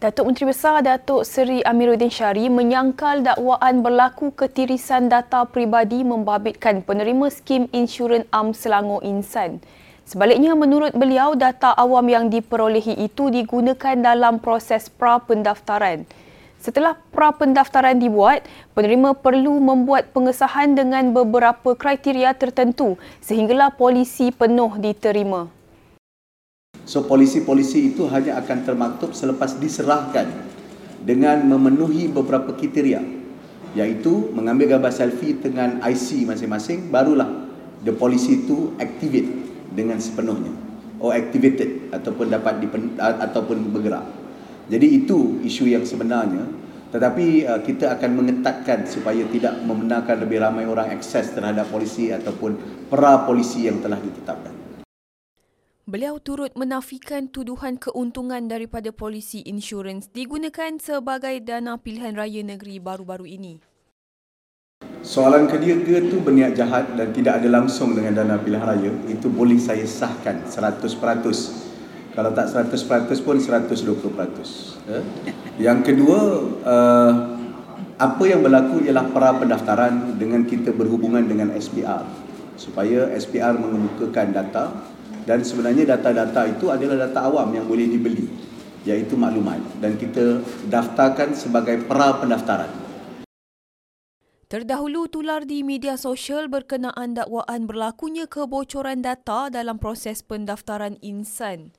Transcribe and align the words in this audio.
Datuk 0.00 0.32
Menteri 0.32 0.48
Besar 0.48 0.80
Datuk 0.80 1.28
Seri 1.28 1.60
Amiruddin 1.60 2.08
Syari 2.08 2.48
menyangkal 2.48 3.20
dakwaan 3.20 3.84
berlaku 3.84 4.32
ketirisan 4.32 5.12
data 5.12 5.44
peribadi 5.44 6.00
membabitkan 6.08 6.80
penerima 6.80 7.28
skim 7.28 7.68
insurans 7.68 8.24
Am 8.32 8.56
Selangor 8.56 9.04
Insan. 9.04 9.60
Sebaliknya, 10.08 10.56
menurut 10.56 10.96
beliau, 10.96 11.36
data 11.36 11.76
awam 11.76 12.08
yang 12.08 12.32
diperolehi 12.32 12.96
itu 12.96 13.28
digunakan 13.28 13.92
dalam 13.92 14.40
proses 14.40 14.88
pra-pendaftaran. 14.88 16.08
Setelah 16.64 16.96
pra-pendaftaran 17.12 18.00
dibuat, 18.00 18.48
penerima 18.72 19.12
perlu 19.20 19.60
membuat 19.60 20.16
pengesahan 20.16 20.80
dengan 20.80 21.12
beberapa 21.12 21.76
kriteria 21.76 22.32
tertentu 22.40 22.96
sehinggalah 23.20 23.76
polisi 23.76 24.32
penuh 24.32 24.80
diterima. 24.80 25.59
So 26.90 27.06
polisi-polisi 27.06 27.94
itu 27.94 28.10
hanya 28.10 28.42
akan 28.42 28.66
termaktub 28.66 29.14
selepas 29.14 29.54
diserahkan 29.62 30.26
dengan 31.06 31.38
memenuhi 31.46 32.10
beberapa 32.10 32.50
kriteria 32.50 32.98
iaitu 33.78 34.34
mengambil 34.34 34.74
gambar 34.74 34.90
selfie 34.90 35.38
dengan 35.38 35.78
IC 35.86 36.26
masing-masing 36.26 36.90
barulah 36.90 37.46
the 37.86 37.94
polisi 37.94 38.42
itu 38.42 38.74
activate 38.82 39.30
dengan 39.70 40.02
sepenuhnya 40.02 40.50
or 40.98 41.14
activated 41.14 41.94
ataupun 41.94 42.26
dapat 42.26 42.58
dipen, 42.58 42.98
ataupun 42.98 43.70
bergerak. 43.70 44.10
Jadi 44.66 45.06
itu 45.06 45.38
isu 45.46 45.70
yang 45.70 45.86
sebenarnya 45.86 46.42
tetapi 46.90 47.46
uh, 47.46 47.62
kita 47.62 47.86
akan 47.94 48.18
mengetatkan 48.18 48.82
supaya 48.90 49.22
tidak 49.30 49.62
membenarkan 49.62 50.26
lebih 50.26 50.42
ramai 50.42 50.66
orang 50.66 50.90
akses 50.90 51.30
terhadap 51.38 51.70
polisi 51.70 52.10
ataupun 52.10 52.58
pra 52.90 53.22
polisi 53.30 53.70
yang 53.70 53.78
telah 53.78 54.02
ditetapkan. 54.02 54.59
Beliau 55.90 56.22
turut 56.22 56.54
menafikan 56.54 57.26
tuduhan 57.26 57.74
keuntungan 57.74 58.46
daripada 58.46 58.94
polisi 58.94 59.42
insurans 59.42 60.06
digunakan 60.14 60.78
sebagai 60.78 61.42
dana 61.42 61.82
pilihan 61.82 62.14
raya 62.14 62.46
negeri 62.46 62.78
baru-baru 62.78 63.26
ini. 63.26 63.58
Soalan 65.02 65.50
ketiga 65.50 65.98
itu 65.98 66.22
berniat 66.22 66.54
jahat 66.54 66.94
dan 66.94 67.10
tidak 67.10 67.42
ada 67.42 67.50
langsung 67.50 67.98
dengan 67.98 68.22
dana 68.22 68.38
pilihan 68.38 68.62
raya, 68.62 68.94
itu 69.10 69.26
boleh 69.26 69.58
saya 69.58 69.82
sahkan 69.82 70.46
100%. 70.46 70.94
Kalau 72.14 72.30
tak 72.38 72.46
100% 72.46 73.26
pun 73.26 73.42
120%. 73.42 73.74
Eh? 74.94 75.04
Yang 75.58 75.90
kedua, 75.90 76.18
uh, 76.70 77.12
apa 77.98 78.22
yang 78.30 78.46
berlaku 78.46 78.86
ialah 78.86 79.10
para 79.10 79.34
pendaftaran 79.42 80.14
dengan 80.22 80.46
kita 80.46 80.70
berhubungan 80.70 81.26
dengan 81.26 81.50
SPR 81.50 82.06
supaya 82.54 83.10
SPR 83.18 83.58
mengemukakan 83.58 84.30
data 84.30 84.64
dan 85.24 85.44
sebenarnya 85.44 85.96
data-data 85.96 86.48
itu 86.48 86.68
adalah 86.68 87.08
data 87.08 87.26
awam 87.28 87.50
yang 87.52 87.66
boleh 87.66 87.86
dibeli 87.88 88.26
iaitu 88.84 89.16
maklumat 89.16 89.60
dan 89.80 89.96
kita 90.00 90.40
daftarkan 90.68 91.36
sebagai 91.36 91.84
pra 91.84 92.16
pendaftaran. 92.16 92.70
Terdahulu 94.50 95.06
tular 95.06 95.46
di 95.46 95.62
media 95.62 95.94
sosial 95.94 96.50
berkenaan 96.50 97.14
dakwaan 97.14 97.70
berlakunya 97.70 98.26
kebocoran 98.26 98.98
data 98.98 99.46
dalam 99.46 99.78
proses 99.78 100.26
pendaftaran 100.26 100.98
insan. 101.06 101.70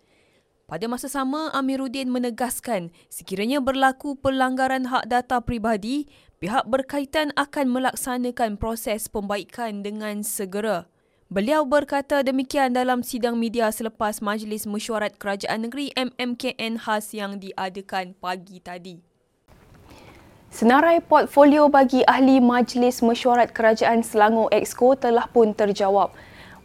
Pada 0.72 0.88
masa 0.88 1.12
sama, 1.12 1.52
Amiruddin 1.52 2.08
menegaskan 2.08 2.96
sekiranya 3.12 3.60
berlaku 3.60 4.16
pelanggaran 4.16 4.88
hak 4.88 5.04
data 5.12 5.44
pribadi, 5.44 6.08
pihak 6.40 6.64
berkaitan 6.64 7.36
akan 7.36 7.76
melaksanakan 7.76 8.56
proses 8.56 9.12
pembaikan 9.12 9.84
dengan 9.84 10.24
segera. 10.24 10.88
Beliau 11.32 11.64
berkata 11.64 12.28
demikian 12.28 12.76
dalam 12.76 13.08
sidang 13.08 13.40
media 13.40 13.72
selepas 13.72 14.20
Majlis 14.20 14.68
Mesyuarat 14.68 15.16
Kerajaan 15.16 15.64
Negeri 15.64 15.96
MMKN 15.96 16.76
khas 16.76 17.16
yang 17.16 17.40
diadakan 17.40 18.12
pagi 18.20 18.60
tadi. 18.60 19.00
Senarai 20.52 21.00
portfolio 21.00 21.72
bagi 21.72 22.04
ahli 22.04 22.44
Majlis 22.44 23.00
Mesyuarat 23.00 23.56
Kerajaan 23.56 24.04
Selangor 24.04 24.52
Exco 24.52 24.92
telah 25.00 25.24
pun 25.32 25.56
terjawab. 25.56 26.12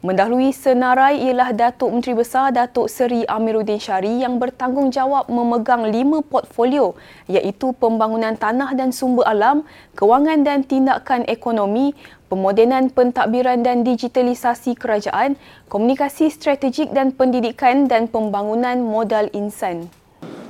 Mendahului 0.05 0.53
senarai 0.53 1.25
ialah 1.25 1.57
Datuk 1.57 1.89
Menteri 1.89 2.21
Besar 2.21 2.53
Datuk 2.53 2.85
Seri 2.85 3.25
Amiruddin 3.25 3.81
Syari 3.81 4.21
yang 4.21 4.37
bertanggungjawab 4.37 5.33
memegang 5.33 5.89
lima 5.89 6.21
portfolio 6.21 6.93
iaitu 7.33 7.73
pembangunan 7.81 8.37
tanah 8.37 8.77
dan 8.77 8.93
sumber 8.93 9.25
alam, 9.25 9.65
kewangan 9.97 10.45
dan 10.45 10.69
tindakan 10.69 11.25
ekonomi, 11.25 11.97
pemodenan 12.29 12.93
pentadbiran 12.93 13.65
dan 13.65 13.89
digitalisasi 13.89 14.77
kerajaan, 14.77 15.41
komunikasi 15.73 16.29
strategik 16.29 16.93
dan 16.93 17.17
pendidikan 17.17 17.89
dan 17.89 18.05
pembangunan 18.05 18.77
modal 18.85 19.33
insan. 19.33 19.89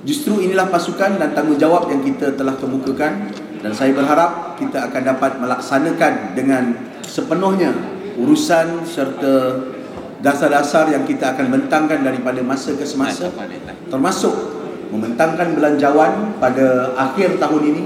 Justru 0.02 0.42
inilah 0.42 0.66
pasukan 0.74 1.22
dan 1.22 1.38
tanggungjawab 1.38 1.86
yang 1.94 2.02
kita 2.02 2.34
telah 2.34 2.58
kemukakan 2.58 3.30
dan 3.62 3.70
saya 3.78 3.94
berharap 3.94 4.58
kita 4.58 4.90
akan 4.90 5.02
dapat 5.06 5.38
melaksanakan 5.38 6.34
dengan 6.34 6.74
sepenuhnya 7.06 7.95
urusan 8.16 8.82
serta 8.88 9.34
dasar-dasar 10.24 10.90
yang 10.90 11.04
kita 11.04 11.36
akan 11.36 11.52
bentangkan 11.52 12.00
daripada 12.00 12.40
masa 12.40 12.72
ke 12.74 12.82
semasa 12.88 13.28
termasuk 13.92 14.34
membentangkan 14.90 15.54
belanjawan 15.54 16.34
pada 16.38 16.96
akhir 16.96 17.36
tahun 17.42 17.62
ini. 17.74 17.84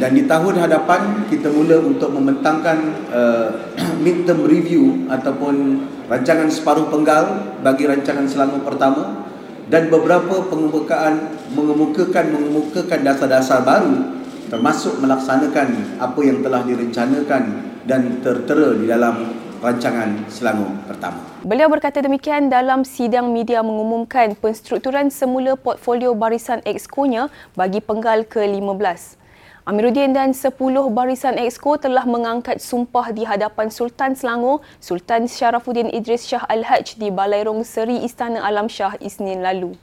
Dan 0.00 0.16
di 0.16 0.24
tahun 0.24 0.56
hadapan 0.56 1.28
kita 1.28 1.52
mula 1.52 1.76
untuk 1.84 2.08
membentangkan 2.16 2.78
uh, 3.12 3.48
midterm 4.04 4.48
review 4.48 5.04
ataupun 5.12 5.84
rancangan 6.08 6.48
separuh 6.48 6.88
penggal 6.88 7.52
bagi 7.60 7.84
rancangan 7.84 8.24
Selangor 8.24 8.64
pertama 8.64 9.28
dan 9.68 9.92
beberapa 9.92 10.50
pengemukaan 10.50 11.36
mengemukakan 11.52 12.32
mengemukakan 12.32 13.00
dasar-dasar 13.06 13.60
baru 13.62 14.18
termasuk 14.50 14.98
melaksanakan 14.98 16.00
apa 16.02 16.20
yang 16.26 16.42
telah 16.42 16.66
direncanakan 16.66 17.69
dan 17.84 18.20
tertera 18.24 18.74
di 18.76 18.84
dalam 18.88 19.30
rancangan 19.60 20.24
Selangor 20.32 20.72
pertama. 20.88 21.20
Beliau 21.44 21.68
berkata 21.68 22.00
demikian 22.00 22.48
dalam 22.48 22.84
sidang 22.84 23.28
media 23.32 23.60
mengumumkan 23.60 24.32
penstrukturan 24.36 25.12
semula 25.12 25.56
portfolio 25.56 26.16
barisan 26.16 26.64
exco-nya 26.64 27.28
bagi 27.52 27.84
penggal 27.84 28.24
ke-15. 28.24 29.20
Amiruddin 29.68 30.16
dan 30.16 30.32
10 30.32 30.56
barisan 30.90 31.36
exco 31.36 31.76
telah 31.76 32.08
mengangkat 32.08 32.58
sumpah 32.58 33.12
di 33.12 33.28
hadapan 33.28 33.68
Sultan 33.68 34.16
Selangor, 34.16 34.64
Sultan 34.80 35.28
Syarafuddin 35.28 35.92
Idris 35.92 36.24
Shah 36.24 36.48
Al-Haj 36.48 36.96
di 36.96 37.12
Balairong 37.12 37.60
Seri 37.62 38.00
Istana 38.00 38.40
Alam 38.40 38.72
Shah 38.72 38.96
Isnin 39.04 39.44
lalu. 39.44 39.76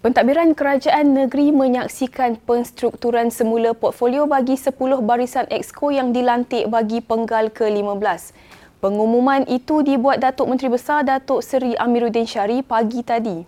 Pentadbiran 0.00 0.56
Kerajaan 0.56 1.12
Negeri 1.12 1.52
menyaksikan 1.52 2.40
penstrukturan 2.48 3.28
semula 3.28 3.76
portfolio 3.76 4.24
bagi 4.24 4.56
10 4.56 4.72
barisan 5.04 5.44
exco 5.52 5.92
yang 5.92 6.16
dilantik 6.16 6.72
bagi 6.72 7.04
penggal 7.04 7.52
ke-15. 7.52 8.32
Pengumuman 8.80 9.44
itu 9.44 9.84
dibuat 9.84 10.24
Datuk 10.24 10.48
Menteri 10.48 10.72
Besar 10.72 11.04
Datuk 11.04 11.44
Seri 11.44 11.76
Amiruddin 11.76 12.24
Syari 12.24 12.64
pagi 12.64 13.04
tadi. 13.04 13.44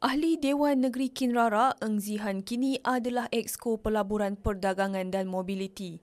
Ahli 0.00 0.40
Dewan 0.40 0.88
Negeri 0.88 1.12
Kinrara, 1.12 1.76
Eng 1.84 2.00
Zihan 2.00 2.40
kini 2.40 2.80
adalah 2.80 3.28
Exco 3.28 3.76
Pelaburan 3.76 4.40
Perdagangan 4.40 5.12
dan 5.12 5.28
Mobiliti. 5.28 6.00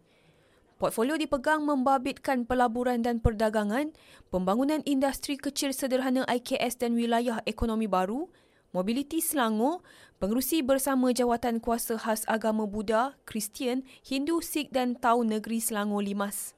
Portfolio 0.78 1.18
dipegang 1.18 1.66
membabitkan 1.66 2.46
pelaburan 2.46 3.02
dan 3.02 3.18
perdagangan, 3.18 3.98
pembangunan 4.30 4.86
industri 4.86 5.42
kecil 5.42 5.74
sederhana 5.74 6.22
IKS 6.30 6.78
dan 6.78 6.94
wilayah 6.94 7.42
ekonomi 7.50 7.90
baru, 7.90 8.30
mobiliti 8.74 9.22
Selangor, 9.22 9.86
pengerusi 10.18 10.66
bersama 10.66 11.14
jawatan 11.14 11.62
kuasa 11.62 11.96
khas 11.96 12.26
agama 12.26 12.66
Buddha, 12.66 13.16
Kristian, 13.30 13.86
Hindu, 14.02 14.42
Sikh 14.42 14.74
dan 14.74 14.98
Tau 14.98 15.22
Negeri 15.22 15.62
Selangor 15.62 16.02
Limas. 16.02 16.58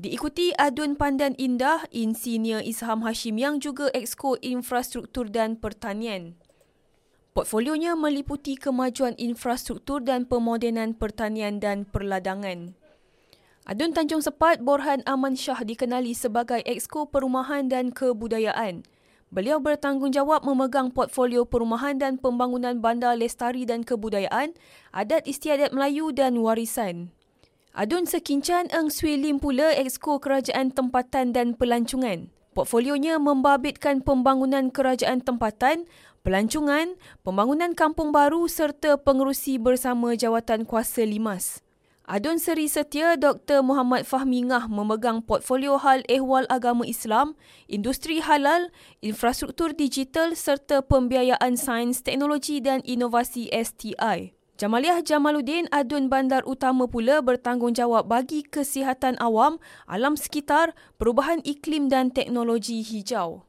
Diikuti 0.00 0.56
Adun 0.56 0.96
Pandan 0.96 1.36
Indah, 1.36 1.84
Insinyur 1.92 2.64
Isham 2.64 3.04
Hashim 3.04 3.36
yang 3.36 3.60
juga 3.60 3.92
Exco 3.92 4.40
Infrastruktur 4.40 5.28
dan 5.28 5.60
Pertanian. 5.60 6.40
Portfolionya 7.36 7.94
meliputi 7.94 8.58
kemajuan 8.58 9.14
infrastruktur 9.14 10.02
dan 10.02 10.26
pemodenan 10.26 10.98
pertanian 10.98 11.62
dan 11.62 11.86
perladangan. 11.86 12.74
Adun 13.68 13.94
Tanjung 13.94 14.18
Sepat 14.18 14.64
Borhan 14.66 15.06
Aman 15.06 15.38
Shah 15.38 15.62
dikenali 15.62 16.10
sebagai 16.10 16.58
Exco 16.66 17.06
Perumahan 17.06 17.70
dan 17.70 17.94
Kebudayaan. 17.94 18.82
Beliau 19.30 19.62
bertanggungjawab 19.62 20.42
memegang 20.42 20.90
portfolio 20.90 21.46
perumahan 21.46 21.94
dan 21.94 22.18
pembangunan 22.18 22.82
bandar 22.82 23.14
lestari 23.14 23.62
dan 23.62 23.86
kebudayaan, 23.86 24.58
adat 24.90 25.22
istiadat 25.22 25.70
Melayu 25.70 26.10
dan 26.10 26.34
warisan. 26.42 27.14
Adun 27.70 28.10
Sekincan 28.10 28.66
Eng 28.74 28.90
Swee 28.90 29.14
Lim 29.14 29.38
pula 29.38 29.70
Exco 29.70 30.18
Kerajaan 30.18 30.74
Tempatan 30.74 31.30
dan 31.30 31.54
Pelancongan. 31.54 32.34
Portfolionya 32.50 33.22
membabitkan 33.22 34.02
pembangunan 34.02 34.74
kerajaan 34.74 35.22
tempatan, 35.22 35.86
pelancongan, 36.26 36.98
pembangunan 37.22 37.78
kampung 37.78 38.10
baru 38.10 38.50
serta 38.50 38.98
pengerusi 38.98 39.62
bersama 39.62 40.18
jawatan 40.18 40.66
kuasa 40.66 41.06
limas. 41.06 41.62
Adun 42.10 42.42
Seri 42.42 42.66
Setia 42.66 43.14
Dr. 43.14 43.62
Muhammad 43.62 44.02
Fahmi 44.02 44.42
Ngah 44.42 44.66
memegang 44.66 45.22
portfolio 45.22 45.78
hal 45.78 46.02
ehwal 46.10 46.42
agama 46.50 46.82
Islam, 46.82 47.38
industri 47.70 48.18
halal, 48.18 48.74
infrastruktur 48.98 49.70
digital 49.70 50.34
serta 50.34 50.82
pembiayaan 50.82 51.54
sains, 51.54 52.02
teknologi 52.02 52.58
dan 52.58 52.82
inovasi 52.82 53.46
STI. 53.54 54.34
Jamaliah 54.58 55.06
Jamaluddin 55.06 55.70
Adun 55.70 56.10
Bandar 56.10 56.42
Utama 56.50 56.90
pula 56.90 57.22
bertanggungjawab 57.22 58.10
bagi 58.10 58.42
kesihatan 58.42 59.14
awam, 59.22 59.62
alam 59.86 60.18
sekitar, 60.18 60.74
perubahan 60.98 61.38
iklim 61.46 61.86
dan 61.86 62.10
teknologi 62.10 62.82
hijau. 62.82 63.46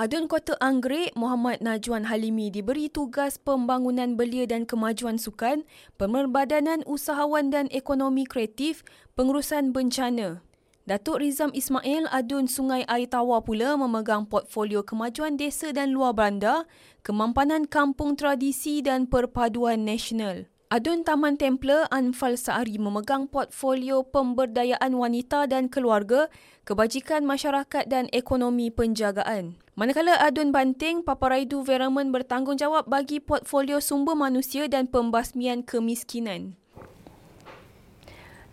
Adun 0.00 0.32
Kota 0.32 0.56
Anggrek 0.64 1.12
Muhammad 1.12 1.60
Najwan 1.60 2.08
Halimi 2.08 2.48
diberi 2.48 2.88
tugas 2.88 3.36
pembangunan 3.36 4.16
belia 4.16 4.48
dan 4.48 4.64
kemajuan 4.64 5.20
sukan, 5.20 5.68
pemerbadanan 6.00 6.80
usahawan 6.88 7.52
dan 7.52 7.68
ekonomi 7.68 8.24
kreatif, 8.24 8.80
pengurusan 9.12 9.76
bencana. 9.76 10.40
Datuk 10.88 11.20
Rizam 11.20 11.52
Ismail 11.52 12.08
Adun 12.08 12.48
Sungai 12.48 12.88
Air 12.88 13.12
Tawar 13.12 13.44
pula 13.44 13.76
memegang 13.76 14.24
portfolio 14.24 14.80
kemajuan 14.80 15.36
desa 15.36 15.68
dan 15.68 15.92
luar 15.92 16.16
bandar, 16.16 16.64
kemampanan 17.04 17.68
kampung 17.68 18.16
tradisi 18.16 18.80
dan 18.80 19.04
perpaduan 19.04 19.84
nasional. 19.84 20.48
Adun 20.70 21.02
Taman 21.02 21.34
Templer 21.34 21.90
Anfal 21.90 22.38
Saari 22.38 22.78
memegang 22.78 23.26
portfolio 23.26 24.06
pemberdayaan 24.06 24.94
wanita 24.94 25.50
dan 25.50 25.66
keluarga, 25.66 26.30
kebajikan 26.62 27.26
masyarakat 27.26 27.90
dan 27.90 28.06
ekonomi 28.14 28.70
penjagaan. 28.70 29.58
Manakala 29.74 30.14
Adun 30.22 30.54
Banting, 30.54 31.02
Paparaidu 31.02 31.66
Veraman 31.66 32.14
bertanggungjawab 32.14 32.86
bagi 32.86 33.18
portfolio 33.18 33.82
sumber 33.82 34.14
manusia 34.14 34.70
dan 34.70 34.86
pembasmian 34.86 35.66
kemiskinan. 35.66 36.54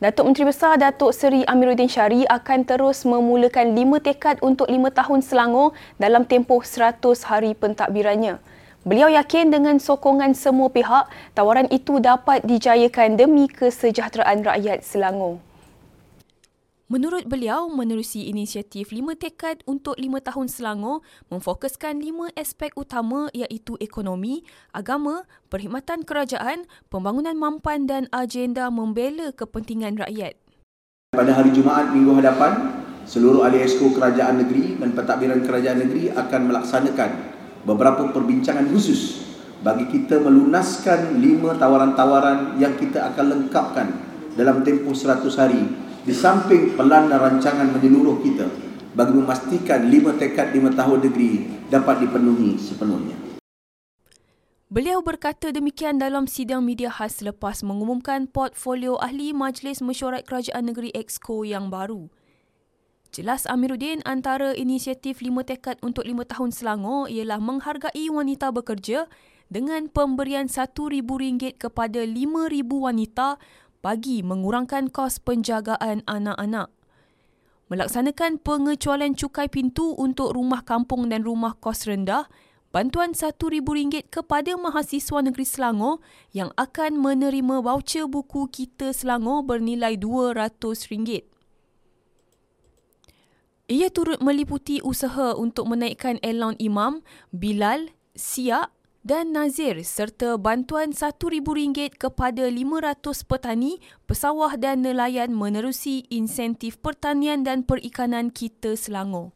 Datuk 0.01 0.25
Menteri 0.25 0.49
Besar 0.49 0.81
Datuk 0.81 1.13
Seri 1.13 1.45
Amiruddin 1.45 1.85
Syari 1.85 2.25
akan 2.25 2.65
terus 2.65 3.05
memulakan 3.05 3.77
lima 3.77 4.01
tekad 4.01 4.41
untuk 4.41 4.65
lima 4.73 4.89
tahun 4.89 5.21
Selangor 5.21 5.77
dalam 6.01 6.25
tempoh 6.25 6.65
100 6.65 6.97
hari 7.29 7.53
pentadbirannya. 7.53 8.56
Beliau 8.85 9.09
yakin 9.09 9.49
dengan 9.49 9.81
sokongan 9.81 10.37
semua 10.37 10.69
pihak, 10.69 11.09
tawaran 11.33 11.65
itu 11.73 11.97
dapat 11.97 12.45
dijayakan 12.45 13.17
demi 13.17 13.49
kesejahteraan 13.49 14.45
rakyat 14.45 14.85
Selangor. 14.85 15.41
Menurut 16.87 17.27
beliau, 17.27 17.67
menerusi 17.67 18.31
inisiatif 18.31 18.95
Lima 18.95 19.11
Tekad 19.11 19.59
untuk 19.67 19.99
Lima 19.99 20.23
Tahun 20.23 20.47
Selangor 20.47 21.03
memfokuskan 21.27 21.99
lima 21.99 22.31
aspek 22.31 22.71
utama 22.79 23.27
iaitu 23.35 23.75
ekonomi, 23.83 24.47
agama, 24.71 25.27
perkhidmatan 25.51 26.07
kerajaan, 26.07 26.63
pembangunan 26.87 27.35
mampan 27.35 27.91
dan 27.91 28.07
agenda 28.15 28.71
membela 28.71 29.35
kepentingan 29.35 29.99
rakyat. 29.99 30.39
Pada 31.11 31.35
hari 31.35 31.51
Jumaat 31.51 31.91
minggu 31.91 32.23
hadapan, 32.23 32.71
seluruh 33.03 33.43
ahli 33.43 33.67
esko 33.67 33.91
kerajaan 33.91 34.47
negeri 34.47 34.79
dan 34.79 34.95
pentadbiran 34.95 35.43
kerajaan 35.43 35.83
negeri 35.83 36.15
akan 36.15 36.41
melaksanakan 36.47 37.11
beberapa 37.65 38.11
perbincangan 38.13 38.67
khusus 38.69 39.25
bagi 39.65 39.89
kita 39.89 40.21
melunaskan 40.21 41.17
lima 41.17 41.57
tawaran-tawaran 41.57 42.61
yang 42.61 42.77
kita 42.77 43.09
akan 43.13 43.25
lengkapkan 43.25 43.87
dalam 44.37 44.61
tempoh 44.61 44.93
100 44.93 45.25
hari 45.33 45.63
di 46.05 46.13
samping 46.13 46.77
pelan 46.77 47.09
dan 47.09 47.19
rancangan 47.19 47.73
menyeluruh 47.73 48.21
kita 48.21 48.45
bagi 48.93 49.13
memastikan 49.17 49.89
lima 49.89 50.13
tekad 50.15 50.53
lima 50.53 50.69
tahun 50.73 51.09
negeri 51.09 51.65
dapat 51.69 52.05
dipenuhi 52.05 52.57
sepenuhnya. 52.61 53.17
Beliau 54.67 54.99
berkata 54.99 55.55
demikian 55.55 55.95
dalam 55.95 56.27
sidang 56.27 56.59
media 56.59 56.91
khas 56.91 57.23
selepas 57.23 57.63
mengumumkan 57.63 58.27
portfolio 58.27 58.99
ahli 58.99 59.31
Majlis 59.31 59.79
Mesyuarat 59.79 60.27
Kerajaan 60.27 60.67
Negeri 60.67 60.91
Exco 60.91 61.47
yang 61.47 61.71
baru. 61.71 62.11
Jelas 63.17 63.49
Amiruddin 63.49 64.05
antara 64.05 64.53
inisiatif 64.53 65.25
lima 65.25 65.41
tekad 65.41 65.81
untuk 65.81 66.05
lima 66.05 66.21
tahun 66.21 66.53
Selangor 66.53 67.09
ialah 67.09 67.41
menghargai 67.41 68.13
wanita 68.13 68.53
bekerja 68.53 69.09
dengan 69.49 69.89
pemberian 69.89 70.45
RM1,000 70.45 71.57
kepada 71.57 72.05
5,000 72.05 72.61
wanita 72.69 73.41
bagi 73.81 74.21
mengurangkan 74.21 74.93
kos 74.93 75.17
penjagaan 75.17 76.05
anak-anak. 76.05 76.69
Melaksanakan 77.73 78.37
pengecualian 78.37 79.17
cukai 79.17 79.49
pintu 79.49 79.97
untuk 79.97 80.37
rumah 80.37 80.61
kampung 80.61 81.09
dan 81.09 81.25
rumah 81.25 81.57
kos 81.57 81.89
rendah, 81.89 82.29
bantuan 82.69 83.17
RM1,000 83.17 84.13
kepada 84.13 84.53
mahasiswa 84.61 85.25
negeri 85.25 85.41
Selangor 85.49 86.05
yang 86.37 86.53
akan 86.53 87.01
menerima 87.01 87.65
voucher 87.65 88.05
buku 88.05 88.45
Kita 88.45 88.93
Selangor 88.93 89.41
bernilai 89.41 89.97
RM200. 89.97 91.36
Ia 93.67 93.91
turut 93.91 94.23
meliputi 94.23 94.79
usaha 94.79 95.35
untuk 95.35 95.67
menaikkan 95.67 96.23
elaun 96.23 96.55
imam, 96.55 97.03
bilal, 97.35 97.91
siak 98.15 98.71
dan 99.03 99.35
nazir 99.35 99.83
serta 99.83 100.39
bantuan 100.39 100.95
RM1,000 100.95 101.99
kepada 101.99 102.47
500 102.47 103.27
petani, 103.27 103.83
pesawah 104.07 104.55
dan 104.55 104.87
nelayan 104.87 105.35
menerusi 105.35 106.07
insentif 106.07 106.79
pertanian 106.79 107.43
dan 107.43 107.67
perikanan 107.67 108.31
kita 108.31 108.79
Selangor. 108.79 109.35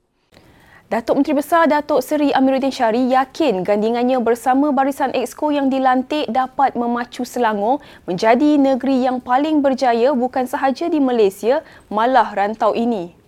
Datuk 0.88 1.20
Menteri 1.20 1.36
Besar 1.36 1.68
Datuk 1.68 2.00
Seri 2.00 2.32
Amiruddin 2.32 2.72
Syari 2.72 3.12
yakin 3.12 3.68
gandingannya 3.68 4.24
bersama 4.24 4.72
Barisan 4.72 5.12
Exco 5.12 5.52
yang 5.52 5.68
dilantik 5.68 6.32
dapat 6.32 6.80
memacu 6.80 7.28
Selangor 7.28 7.84
menjadi 8.08 8.56
negeri 8.56 9.04
yang 9.04 9.20
paling 9.20 9.60
berjaya 9.60 10.16
bukan 10.16 10.48
sahaja 10.48 10.88
di 10.88 11.04
Malaysia, 11.04 11.60
malah 11.92 12.32
rantau 12.32 12.72
ini 12.72 13.20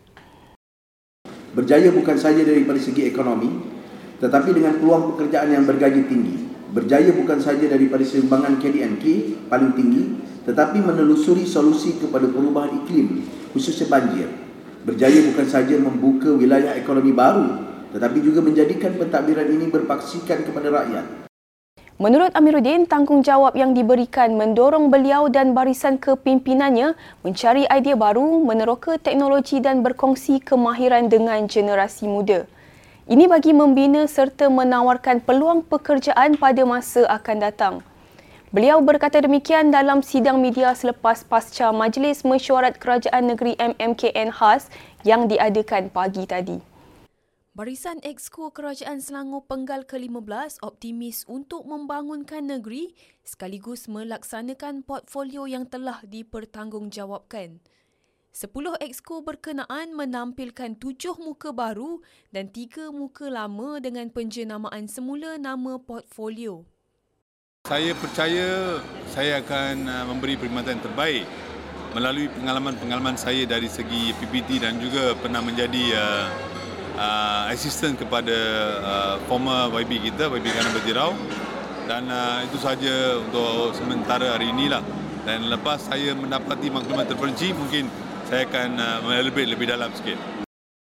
berjaya 1.53 1.89
bukan 1.94 2.17
saja 2.17 2.41
daripada 2.41 2.77
segi 2.81 3.09
ekonomi 3.09 3.50
tetapi 4.19 4.50
dengan 4.53 4.79
peluang 4.79 5.13
pekerjaan 5.15 5.51
yang 5.51 5.65
bergaji 5.67 6.07
tinggi. 6.07 6.35
Berjaya 6.73 7.13
bukan 7.13 7.38
saja 7.38 7.69
daripada 7.69 8.01
sumbangan 8.01 8.57
KDNK 8.57 9.05
paling 9.47 9.71
tinggi 9.77 10.03
tetapi 10.44 10.81
menelusuri 10.81 11.45
solusi 11.45 12.01
kepada 12.01 12.27
perubahan 12.27 12.83
iklim 12.83 13.23
khususnya 13.53 13.88
banjir. 13.88 14.27
Berjaya 14.83 15.23
bukan 15.31 15.47
saja 15.47 15.79
membuka 15.79 16.33
wilayah 16.33 16.75
ekonomi 16.75 17.15
baru 17.15 17.47
tetapi 17.94 18.25
juga 18.25 18.41
menjadikan 18.41 18.97
pentadbiran 18.97 19.47
ini 19.53 19.69
berpaksikan 19.69 20.44
kepada 20.44 20.73
rakyat 20.73 21.22
Menurut 22.03 22.35
Amiruddin, 22.35 22.83
tanggungjawab 22.83 23.55
yang 23.55 23.71
diberikan 23.71 24.35
mendorong 24.35 24.91
beliau 24.91 25.31
dan 25.31 25.55
barisan 25.55 25.95
kepimpinannya 25.95 27.00
mencari 27.23 27.63
idea 27.71 27.95
baru, 27.95 28.44
meneroka 28.44 29.00
teknologi 29.00 29.63
dan 29.63 29.88
berkongsi 29.88 30.44
kemahiran 30.44 31.07
dengan 31.07 31.47
generasi 31.47 32.11
muda. 32.11 32.44
Ini 33.07 33.23
bagi 33.31 33.55
membina 33.55 34.03
serta 34.03 34.51
menawarkan 34.51 35.24
peluang 35.24 35.63
pekerjaan 35.63 36.36
pada 36.36 36.67
masa 36.67 37.07
akan 37.07 37.38
datang. 37.39 37.79
Beliau 38.51 38.83
berkata 38.83 39.24
demikian 39.24 39.72
dalam 39.72 40.03
sidang 40.03 40.43
media 40.43 40.75
selepas 40.75 41.24
pasca 41.24 41.72
Majlis 41.72 42.27
Mesyuarat 42.27 42.83
Kerajaan 42.83 43.31
Negeri 43.31 43.55
MMKN 43.55 44.27
khas 44.36 44.67
yang 45.07 45.31
diadakan 45.31 45.88
pagi 45.88 46.27
tadi. 46.27 46.73
Barisan 47.53 48.01
Exco 48.01 48.50
Kerajaan 48.50 48.98
Selangor 48.98 49.45
Penggal 49.45 49.86
ke-15 49.86 50.65
optimis 50.65 51.22
untuk 51.29 51.69
membangunkan 51.69 52.41
negeri 52.41 52.98
sekaligus 53.22 53.86
melaksanakan 53.86 54.81
portfolio 54.81 55.45
yang 55.45 55.69
telah 55.69 56.01
dipertanggungjawabkan. 56.01 57.62
Sepuluh 58.33 58.74
Exco 58.81 59.22
berkenaan 59.22 59.93
menampilkan 59.93 60.81
tujuh 60.81 61.13
muka 61.22 61.53
baru 61.53 62.01
dan 62.33 62.50
tiga 62.50 62.89
muka 62.89 63.29
lama 63.29 63.77
dengan 63.77 64.10
penjenamaan 64.10 64.89
semula 64.89 65.38
nama 65.38 65.77
portfolio. 65.77 66.65
Saya 67.69 67.93
percaya 67.93 68.81
saya 69.13 69.45
akan 69.45 69.86
uh, 69.86 70.03
memberi 70.10 70.41
perkhidmatan 70.41 70.81
terbaik 70.81 71.29
melalui 71.93 72.33
pengalaman-pengalaman 72.33 73.13
saya 73.13 73.45
dari 73.45 73.69
segi 73.69 74.10
PPT 74.17 74.57
dan 74.57 74.81
juga 74.81 75.13
pernah 75.22 75.45
menjadi 75.45 75.83
uh, 75.93 76.25
uh, 76.97 77.50
assistant 77.53 77.97
kepada 77.97 78.38
uh, 78.81 79.15
former 79.25 79.69
YB 79.83 80.12
kita, 80.12 80.29
YB 80.29 80.45
Gana 80.50 80.69
Berdirau 80.73 81.12
dan 81.85 82.07
uh, 82.07 82.39
itu 82.45 82.57
saja 82.62 83.19
untuk 83.19 83.75
sementara 83.75 84.39
hari 84.39 84.50
inilah 84.50 84.81
dan 85.27 85.47
lepas 85.47 85.88
saya 85.88 86.15
mendapati 86.15 86.71
maklumat 86.71 87.07
terperinci 87.07 87.55
mungkin 87.55 87.88
saya 88.27 88.47
akan 88.47 88.69
uh, 88.79 89.00
melebih 89.03 89.45
lebih 89.51 89.67
dalam 89.71 89.91
sikit. 89.95 90.17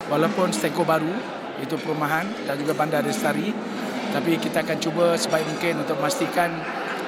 Walaupun 0.06 0.54
steko 0.54 0.86
baru 0.86 1.12
itu 1.60 1.74
perumahan 1.80 2.28
dan 2.44 2.56
juga 2.60 2.76
bandar 2.76 3.02
lestari 3.02 3.52
tapi 4.12 4.38
kita 4.40 4.62
akan 4.64 4.78
cuba 4.80 5.18
sebaik 5.18 5.44
mungkin 5.44 5.82
untuk 5.82 5.98
memastikan 5.98 6.50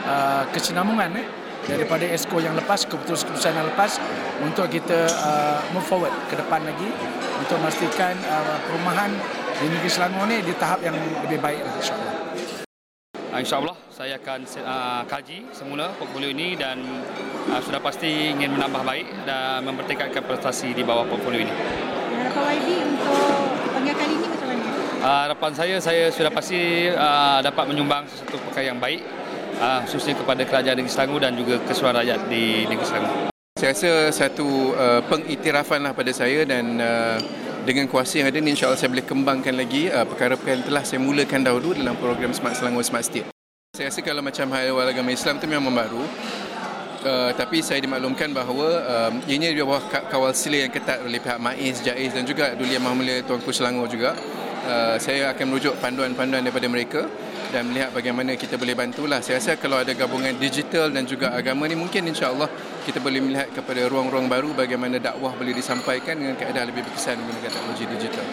uh, 0.04 0.44
kesinambungan 0.52 1.20
eh, 1.20 1.26
daripada 1.68 2.04
ESCO 2.08 2.40
yang 2.40 2.56
lepas, 2.56 2.88
keputusan-keputusan 2.88 3.52
yang 3.52 3.68
lepas 3.68 4.00
untuk 4.40 4.66
kita 4.72 5.04
uh, 5.20 5.60
move 5.76 5.84
forward 5.84 6.12
ke 6.32 6.34
depan 6.40 6.64
lagi 6.64 6.88
untuk 7.36 7.60
memastikan 7.60 8.16
uh, 8.32 8.56
perumahan 8.64 9.12
di 9.60 9.66
negeri 9.68 9.90
Selangor 9.92 10.24
ni 10.24 10.40
di 10.40 10.56
tahap 10.56 10.80
yang 10.80 10.96
lebih 10.96 11.38
baik 11.38 11.60
insyaAllah. 11.60 12.14
Uh, 13.28 13.38
InsyaAllah 13.44 13.76
saya 13.92 14.14
akan 14.16 14.40
uh, 14.64 15.02
kaji 15.04 15.44
semula 15.52 15.92
portfolio 16.00 16.32
ini 16.32 16.56
dan 16.56 16.80
uh, 17.52 17.60
sudah 17.60 17.82
pasti 17.84 18.32
ingin 18.32 18.56
menambah 18.56 18.82
baik 18.88 19.06
dan 19.28 19.68
mempertingkatkan 19.68 20.24
prestasi 20.24 20.72
di 20.72 20.80
bawah 20.80 21.04
portfolio 21.04 21.44
ini. 21.44 21.52
Harapan 21.52 22.42
YB 22.56 22.68
untuk 22.88 23.44
panggilan 23.76 23.96
kali 24.00 24.14
ini 24.16 24.26
macam 24.32 24.46
mana? 24.48 24.64
Uh, 24.98 25.20
harapan 25.28 25.52
saya, 25.54 25.76
saya 25.78 26.04
sudah 26.08 26.32
pasti 26.32 26.90
uh, 26.90 27.38
dapat 27.44 27.64
menyumbang 27.68 28.08
sesuatu 28.08 28.40
perkara 28.48 28.72
yang 28.72 28.80
baik 28.80 29.04
uh, 29.58 29.80
khususnya 29.84 30.14
kepada 30.16 30.42
kerajaan 30.46 30.76
negeri 30.78 30.92
Selangor 30.92 31.20
dan 31.22 31.34
juga 31.34 31.60
keseluruhan 31.66 31.96
rakyat 32.02 32.20
di 32.30 32.64
negeri 32.66 32.86
Selangor. 32.86 33.16
Saya 33.58 33.74
rasa 33.74 33.90
satu 34.14 34.78
uh, 34.78 35.02
pengiktirafan 35.10 35.82
lah 35.82 35.92
pada 35.92 36.14
saya 36.14 36.46
dan 36.46 36.78
uh, 36.78 37.18
dengan 37.66 37.90
kuasa 37.90 38.22
yang 38.22 38.30
ada 38.30 38.38
ni 38.38 38.54
insyaAllah 38.54 38.78
saya 38.78 38.88
boleh 38.94 39.02
kembangkan 39.02 39.54
lagi 39.58 39.90
uh, 39.90 40.06
perkara-perkara 40.06 40.62
yang 40.62 40.66
telah 40.66 40.82
saya 40.86 41.02
mulakan 41.02 41.42
dahulu 41.42 41.74
dalam 41.74 41.98
program 41.98 42.30
Smart 42.30 42.54
Selangor 42.54 42.86
Smart 42.86 43.02
State. 43.02 43.26
Saya 43.74 43.90
rasa 43.90 44.00
kalau 44.00 44.22
macam 44.22 44.46
hal 44.54 44.72
awal 44.72 44.88
agama 44.88 45.10
Islam 45.10 45.42
tu 45.42 45.50
memang 45.50 45.74
baru. 45.74 46.06
Uh, 46.98 47.30
tapi 47.38 47.62
saya 47.62 47.78
dimaklumkan 47.78 48.34
bahawa 48.34 48.66
um, 49.10 49.22
ianya 49.30 49.54
di 49.54 49.62
bawah 49.62 49.78
kawal 50.10 50.34
sila 50.34 50.66
yang 50.66 50.72
ketat 50.74 50.98
oleh 50.98 51.22
pihak 51.22 51.38
MAIS, 51.38 51.78
JAIS 51.86 52.10
dan 52.10 52.26
juga 52.26 52.58
Duli 52.58 52.74
Yang 52.74 52.90
Maha 52.90 52.94
Mulia 52.98 53.16
Tuanku 53.22 53.54
Selangor 53.54 53.86
juga. 53.86 54.18
Uh, 54.66 54.98
saya 54.98 55.30
akan 55.30 55.44
merujuk 55.46 55.78
panduan-panduan 55.78 56.42
daripada 56.42 56.66
mereka 56.66 57.06
dan 57.48 57.72
melihat 57.72 57.90
bagaimana 57.92 58.36
kita 58.36 58.60
boleh 58.60 58.76
bantulah. 58.76 59.24
Saya 59.24 59.40
rasa 59.40 59.56
kalau 59.56 59.80
ada 59.80 59.92
gabungan 59.96 60.36
digital 60.36 60.92
dan 60.92 61.08
juga 61.08 61.32
agama 61.32 61.64
ni 61.64 61.76
mungkin 61.76 62.04
insya-Allah 62.08 62.48
kita 62.84 63.00
boleh 63.00 63.20
melihat 63.24 63.48
kepada 63.52 63.88
ruang-ruang 63.88 64.28
baru 64.28 64.52
bagaimana 64.52 65.00
dakwah 65.00 65.32
boleh 65.32 65.56
disampaikan 65.56 66.20
dengan 66.20 66.36
keadaan 66.36 66.68
lebih 66.68 66.84
berkesan 66.84 67.16
menggunakan 67.20 67.50
teknologi 67.52 67.84
digital. 67.88 68.26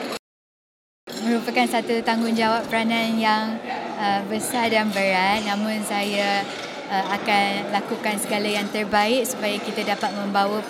Merupakan 1.25 1.67
satu 1.69 1.95
tanggungjawab 2.05 2.69
peranan 2.69 3.17
yang 3.17 3.57
uh, 3.97 4.21
besar 4.27 4.69
dan 4.69 4.91
berat 4.93 5.41
namun 5.47 5.81
saya 5.87 6.43
akan 6.89 7.73
lakukan 7.73 8.15
segala 8.21 8.45
yang 8.45 8.67
terbaik 8.69 9.25
supaya 9.25 9.57
kita 9.57 9.81
dapat 9.81 10.13
membawa 10.13 10.61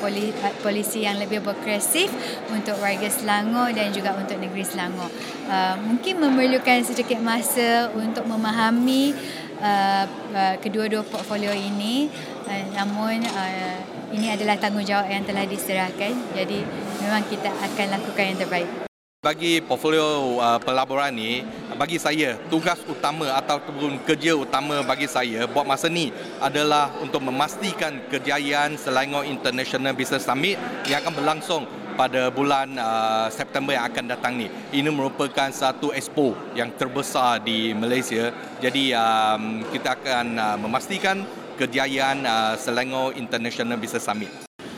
polisi 0.64 1.04
yang 1.04 1.20
lebih 1.20 1.44
progresif 1.44 2.08
untuk 2.48 2.80
warga 2.80 3.12
Selangor 3.12 3.76
dan 3.76 3.92
juga 3.92 4.16
untuk 4.16 4.40
negeri 4.40 4.64
Selangor. 4.64 5.12
Uh, 5.46 5.76
mungkin 5.84 6.24
memerlukan 6.24 6.88
sedikit 6.88 7.20
masa 7.20 7.92
untuk 7.92 8.24
memahami 8.26 9.12
uh, 9.60 10.06
kedua-dua 10.60 11.04
portfolio 11.04 11.52
ini. 11.52 12.08
Namun 12.46 13.26
ini 14.14 14.30
adalah 14.30 14.54
tanggungjawab 14.62 15.10
yang 15.10 15.26
telah 15.26 15.50
diserahkan. 15.50 16.14
Jadi 16.38 16.62
memang 17.02 17.26
kita 17.26 17.50
akan 17.50 17.88
lakukan 17.98 18.22
yang 18.22 18.38
terbaik 18.38 18.85
bagi 19.26 19.58
portfolio 19.58 20.38
uh, 20.38 20.62
pelaburan 20.62 21.10
ni 21.10 21.42
bagi 21.82 21.98
saya 21.98 22.38
tugas 22.46 22.78
utama 22.86 23.34
ataupun 23.34 23.98
kerja 24.06 24.38
utama 24.38 24.86
bagi 24.86 25.10
saya 25.10 25.50
buat 25.50 25.66
masa 25.66 25.90
ni 25.90 26.14
adalah 26.38 26.94
untuk 27.02 27.26
memastikan 27.26 28.06
kejayaan 28.14 28.78
Selangor 28.78 29.26
International 29.26 29.98
Business 29.98 30.30
Summit 30.30 30.62
yang 30.86 31.02
akan 31.02 31.14
berlangsung 31.18 31.66
pada 31.98 32.30
bulan 32.30 32.78
uh, 32.78 33.26
September 33.34 33.74
yang 33.74 33.90
akan 33.90 34.06
datang 34.14 34.38
ni. 34.38 34.52
Ini 34.70 34.94
merupakan 34.94 35.50
satu 35.50 35.90
expo 35.96 36.38
yang 36.54 36.70
terbesar 36.76 37.42
di 37.42 37.74
Malaysia. 37.74 38.30
Jadi 38.62 38.94
um, 38.94 39.66
kita 39.74 39.96
akan 39.96 40.26
uh, 40.38 40.58
memastikan 40.60 41.26
kejayaan 41.58 42.28
uh, 42.28 42.54
Selangor 42.60 43.16
International 43.18 43.80
Business 43.80 44.06
Summit. 44.06 44.30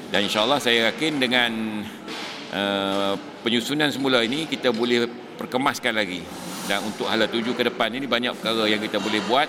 Dan 0.07 0.23
insyaAllah 0.23 0.61
saya 0.63 0.93
yakin 0.93 1.19
dengan 1.19 1.51
uh, 2.53 3.13
penyusunan 3.43 3.89
semula 3.91 4.23
ini 4.23 4.45
kita 4.47 4.71
boleh 4.71 5.07
perkemaskan 5.39 5.93
lagi. 5.95 6.21
Dan 6.67 6.83
untuk 6.83 7.07
hala 7.07 7.31
tuju 7.31 7.55
ke 7.55 7.63
depan 7.71 7.91
ini 7.95 8.05
banyak 8.05 8.35
perkara 8.35 8.67
yang 8.67 8.83
kita 8.83 8.99
boleh 8.99 9.23
buat 9.23 9.47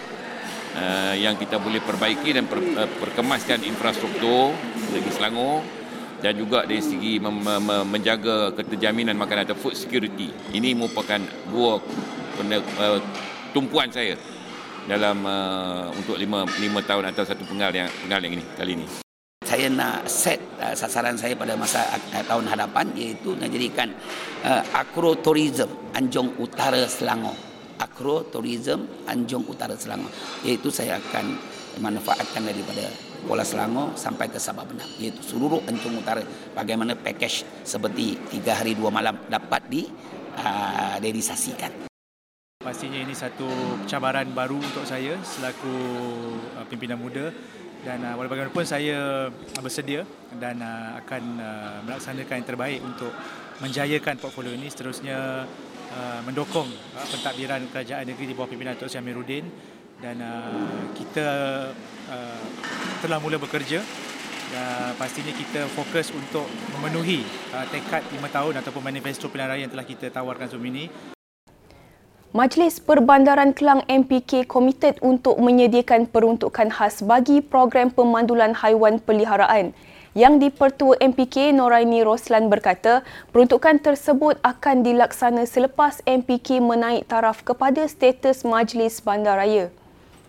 uh, 0.78 1.14
yang 1.19 1.35
kita 1.35 1.59
boleh 1.59 1.83
perbaiki 1.83 2.31
dan 2.31 2.47
per, 2.47 2.59
uh, 2.62 2.88
perkemaskan 3.02 3.67
infrastruktur 3.67 4.55
bagi 4.95 5.11
Selangor 5.11 5.67
dan 6.19 6.35
juga 6.35 6.67
dari 6.67 6.83
segi 6.83 7.23
mem, 7.23 7.35
mem, 7.43 7.67
menjaga 7.87 8.50
keterjaminan 8.55 9.14
makanan 9.14 9.50
atau 9.50 9.59
food 9.59 9.75
security. 9.75 10.31
Ini 10.55 10.75
merupakan 10.75 11.19
dua 11.50 11.78
uh, 11.78 13.00
tumpuan 13.50 13.90
saya 13.90 14.14
dalam 14.88 15.21
uh, 15.26 15.93
untuk 15.93 16.17
lima, 16.17 16.49
lima 16.59 16.81
tahun 16.81 17.12
atau 17.12 17.26
satu 17.26 17.45
penggal 17.45 17.75
yang, 17.76 17.88
penggal 18.07 18.21
yang 18.25 18.40
ini 18.40 18.45
kali 18.57 18.73
ini 18.78 19.07
saya 19.49 19.73
nak 19.73 20.05
set 20.05 20.37
uh, 20.61 20.76
sasaran 20.76 21.17
saya 21.17 21.33
pada 21.33 21.57
masa 21.57 21.81
uh, 21.88 22.25
tahun 22.28 22.45
hadapan 22.52 22.93
iaitu 22.93 23.33
nak 23.33 23.49
jadikan 23.49 23.88
uh, 24.45 24.61
agrotourism 24.76 25.97
Anjung 25.97 26.37
Utara 26.37 26.85
Selangor. 26.85 27.33
Agrotourism 27.81 29.09
Anjung 29.09 29.49
Utara 29.49 29.73
Selangor. 29.73 30.12
Iaitu 30.45 30.69
saya 30.69 31.00
akan 31.00 31.40
manfaatkan 31.81 32.45
daripada 32.45 32.93
Kuala 33.25 33.40
Selangor 33.40 33.97
sampai 33.97 34.28
ke 34.28 34.37
Sabah 34.37 34.69
Benang. 34.69 34.90
Iaitu 35.00 35.25
seluruh 35.25 35.64
Anjung 35.64 35.97
Utara. 35.97 36.21
Bagaimana 36.52 36.93
package 36.93 37.49
seperti 37.64 38.21
tiga 38.28 38.52
hari 38.52 38.76
dua 38.76 38.93
malam 38.93 39.17
dapat 39.33 39.64
di 39.73 39.88
uh, 40.45 41.00
realisasikan. 41.00 41.88
Pastinya 42.61 43.00
ini 43.00 43.17
satu 43.17 43.49
cabaran 43.88 44.28
baru 44.37 44.61
untuk 44.61 44.85
saya 44.85 45.17
selaku 45.25 45.73
uh, 46.52 46.67
pimpinan 46.69 47.00
muda 47.00 47.33
dan 47.87 48.02
uh, 48.02 48.14
walaupun 48.18 48.66
saya 48.66 49.30
bersedia 49.62 50.02
dan 50.38 50.58
uh, 50.58 50.99
akan 51.04 51.23
uh, 51.38 51.78
melaksanakan 51.87 52.35
yang 52.42 52.49
terbaik 52.49 52.78
untuk 52.82 53.12
menjayakan 53.62 54.18
portfolio 54.18 54.54
ini 54.54 54.70
seterusnya 54.70 55.47
uh, 55.94 56.20
mendukung 56.26 56.66
uh, 56.68 57.06
pentadbiran 57.11 57.66
kerajaan 57.70 58.06
negeri 58.06 58.30
di 58.30 58.35
bawah 58.35 58.50
pimpinan 58.50 58.75
Datuk 58.75 58.90
Seri 58.90 59.02
Amiruddin. 59.02 59.47
Dan 59.99 60.23
uh, 60.23 60.94
kita 60.94 61.26
uh, 62.06 62.44
telah 63.02 63.18
mula 63.18 63.35
bekerja 63.35 63.82
dan 64.49 64.94
pastinya 64.94 65.35
kita 65.35 65.66
fokus 65.75 66.14
untuk 66.14 66.47
memenuhi 66.78 67.26
uh, 67.50 67.66
tekad 67.66 68.06
5 68.06 68.23
tahun 68.30 68.54
ataupun 68.62 68.82
manifesto 68.82 69.26
pilihan 69.26 69.50
raya 69.50 69.66
yang 69.66 69.73
telah 69.75 69.82
kita 69.82 70.06
tawarkan 70.14 70.47
sebelum 70.47 70.70
ini 70.70 71.17
Majlis 72.37 72.76
Perbandaran 72.76 73.56
Kelang 73.56 73.88
MPK 73.88 74.44
komited 74.44 75.00
untuk 75.00 75.40
menyediakan 75.40 76.04
peruntukan 76.04 76.68
khas 76.68 77.00
bagi 77.00 77.40
program 77.40 77.88
pemandulan 77.88 78.52
haiwan 78.52 79.00
peliharaan. 79.00 79.73
Yang 80.12 80.35
di-Pertua 80.44 81.00
MPK 81.00 81.56
Noraini 81.56 82.04
Roslan 82.04 82.52
berkata, 82.52 83.00
peruntukan 83.32 83.80
tersebut 83.80 84.37
akan 84.44 84.85
dilaksana 84.85 85.49
selepas 85.49 86.04
MPK 86.04 86.61
menaik 86.61 87.08
taraf 87.08 87.40
kepada 87.40 87.88
status 87.88 88.44
Majlis 88.44 89.00
Bandaraya. 89.00 89.73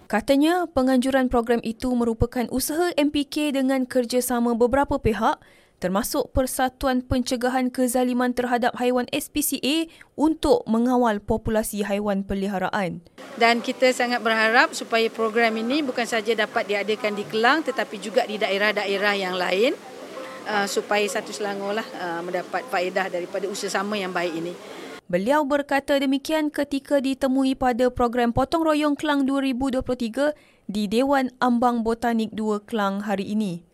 Katanya, 0.07 0.71
penganjuran 0.71 1.27
program 1.27 1.59
itu 1.67 1.91
merupakan 1.91 2.47
usaha 2.47 2.95
MPK 2.95 3.59
dengan 3.59 3.83
kerjasama 3.83 4.55
beberapa 4.55 4.95
pihak 5.03 5.35
termasuk 5.79 6.35
Persatuan 6.35 7.01
Pencegahan 7.01 7.71
Kezaliman 7.71 8.35
Terhadap 8.35 8.75
Haiwan 8.77 9.07
SPCA 9.09 9.87
untuk 10.19 10.67
mengawal 10.67 11.23
populasi 11.23 11.87
haiwan 11.87 12.27
peliharaan. 12.27 13.01
Dan 13.39 13.63
kita 13.63 13.89
sangat 13.95 14.19
berharap 14.19 14.75
supaya 14.75 15.07
program 15.07 15.55
ini 15.55 15.81
bukan 15.81 16.05
saja 16.05 16.35
dapat 16.35 16.67
diadakan 16.67 17.15
di 17.15 17.23
Kelang 17.25 17.63
tetapi 17.63 17.95
juga 17.97 18.27
di 18.27 18.35
daerah-daerah 18.35 19.13
yang 19.15 19.39
lain 19.39 19.73
uh, 20.45 20.67
supaya 20.67 21.07
satu 21.07 21.31
Selangor 21.31 21.79
lah 21.79 21.87
uh, 21.97 22.21
mendapat 22.21 22.67
faedah 22.67 23.07
daripada 23.07 23.47
usaha 23.47 23.71
sama 23.71 23.95
yang 23.95 24.11
baik 24.11 24.35
ini. 24.35 24.53
Beliau 25.09 25.41
berkata 25.41 25.97
demikian 25.97 26.53
ketika 26.53 27.01
ditemui 27.01 27.57
pada 27.57 27.89
program 27.89 28.29
Potong 28.29 28.61
Royong 28.61 28.93
Kelang 28.93 29.25
2023 29.25 30.37
di 30.69 30.85
Dewan 30.85 31.33
Ambang 31.41 31.81
Botanik 31.81 32.29
2 32.29 32.69
Kelang 32.69 33.01
hari 33.01 33.33
ini. 33.33 33.68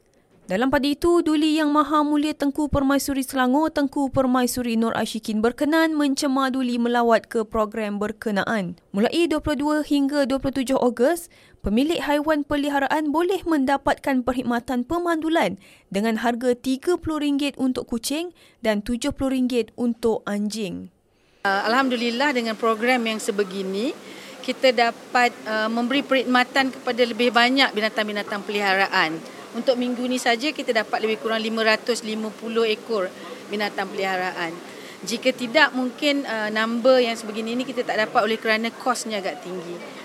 Dalam 0.45 0.69
pada 0.69 0.85
itu, 0.85 1.25
Duli 1.25 1.57
Yang 1.57 1.73
Maha 1.73 2.05
Mulia 2.05 2.37
Tengku 2.37 2.69
Permaisuri 2.69 3.25
Selangor, 3.25 3.73
Tengku 3.73 4.13
Permaisuri 4.13 4.77
Nur 4.77 4.93
Ashikin 4.93 5.41
berkenan 5.41 5.97
mencemar 5.97 6.53
Duli 6.53 6.77
melawat 6.77 7.25
ke 7.25 7.41
program 7.41 7.97
berkenaan. 7.97 8.77
Mulai 8.93 9.25
22 9.25 9.81
hingga 9.89 10.29
27 10.29 10.77
Ogos, 10.77 11.33
pemilik 11.65 11.97
haiwan 11.97 12.45
peliharaan 12.45 13.09
boleh 13.09 13.41
mendapatkan 13.41 14.21
perkhidmatan 14.21 14.85
pemandulan 14.85 15.57
dengan 15.89 16.21
harga 16.21 16.53
RM30 16.53 17.57
untuk 17.57 17.89
kucing 17.89 18.29
dan 18.61 18.85
RM70 18.85 19.73
untuk 19.73 20.21
anjing. 20.29 20.93
Uh, 21.41 21.65
Alhamdulillah 21.65 22.37
dengan 22.37 22.53
program 22.53 23.01
yang 23.09 23.17
sebegini, 23.17 23.97
kita 24.45 24.69
dapat 24.69 25.33
uh, 25.49 25.65
memberi 25.73 26.05
perkhidmatan 26.05 26.69
kepada 26.69 27.01
lebih 27.01 27.33
banyak 27.33 27.73
binatang-binatang 27.73 28.45
peliharaan. 28.45 29.17
Untuk 29.55 29.79
minggu 29.79 30.03
ni 30.03 30.19
saja 30.19 30.51
kita 30.51 30.75
dapat 30.75 30.99
lebih 30.99 31.23
kurang 31.23 31.39
550 31.39 32.03
ekor 32.75 33.07
binatang 33.47 33.87
peliharaan. 33.87 34.51
Jika 34.99 35.31
tidak 35.31 35.71
mungkin 35.71 36.27
uh, 36.27 36.51
number 36.51 36.99
yang 36.99 37.15
sebegini 37.15 37.55
ini 37.55 37.63
kita 37.63 37.87
tak 37.87 38.03
dapat 38.03 38.19
oleh 38.19 38.35
kerana 38.35 38.67
kosnya 38.67 39.23
agak 39.23 39.39
tinggi. 39.47 40.03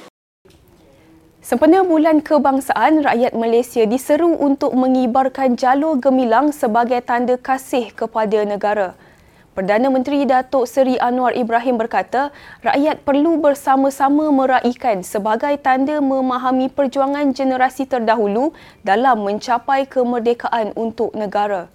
Sempena 1.42 1.83
Bulan 1.83 2.23
Kebangsaan, 2.23 3.02
rakyat 3.02 3.35
Malaysia 3.35 3.83
diseru 3.90 4.38
untuk 4.38 4.71
mengibarkan 4.71 5.59
jalur 5.59 5.99
gemilang 5.99 6.54
sebagai 6.54 7.02
tanda 7.02 7.35
kasih 7.35 7.90
kepada 7.90 8.47
negara. 8.47 8.95
Perdana 9.50 9.90
Menteri 9.90 10.23
Datuk 10.30 10.62
Seri 10.62 10.95
Anwar 11.02 11.35
Ibrahim 11.35 11.75
berkata, 11.75 12.30
rakyat 12.62 13.02
perlu 13.02 13.35
bersama-sama 13.42 14.30
meraihkan 14.30 15.02
sebagai 15.02 15.50
tanda 15.59 15.99
memahami 15.99 16.71
perjuangan 16.71 17.35
generasi 17.35 17.83
terdahulu 17.83 18.54
dalam 18.87 19.26
mencapai 19.26 19.90
kemerdekaan 19.90 20.71
untuk 20.78 21.11
negara. 21.19 21.66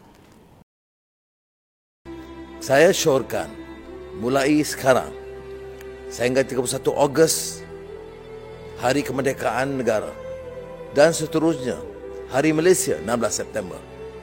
Saya 2.64 2.96
syorkan 2.96 3.52
mulai 4.24 4.64
sekarang. 4.64 5.12
Sehingga 6.08 6.48
31 6.48 6.80
Ogos 6.96 7.60
Hari 8.80 9.04
Kemerdekaan 9.04 9.84
Negara. 9.84 10.16
Dan 10.96 11.12
seterusnya 11.12 11.76
Hari 12.32 12.56
Malaysia 12.56 12.96
16 13.04 13.20
September. 13.36 13.80